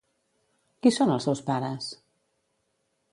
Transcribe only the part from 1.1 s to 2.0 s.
els seus pares?